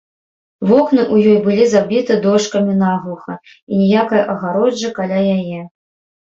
[0.69, 3.37] Вокны ў ёй былі забіты дошкамі наглуха,
[3.71, 5.61] і ніякай агароджы каля яе.